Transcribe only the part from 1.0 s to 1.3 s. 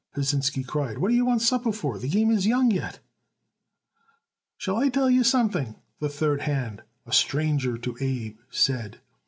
do you